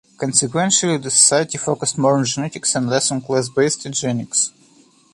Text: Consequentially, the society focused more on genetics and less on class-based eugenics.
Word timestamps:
Consequentially, 0.17 0.97
the 0.97 1.11
society 1.11 1.59
focused 1.59 1.95
more 1.95 2.17
on 2.17 2.25
genetics 2.25 2.73
and 2.73 2.89
less 2.89 3.11
on 3.11 3.21
class-based 3.21 3.85
eugenics. 3.85 4.51